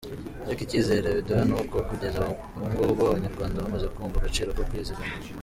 Ariko 0.45 0.61
icyizere 0.63 1.07
biduha 1.17 1.41
ni 1.47 1.53
uko 1.61 1.77
kugeza 1.89 2.21
ubungubu 2.55 3.01
Abanyarwanda 3.09 3.63
bamaze 3.63 3.87
kumva 3.95 4.15
agaciro 4.19 4.49
ko 4.57 4.63
kwizigamira. 4.69 5.29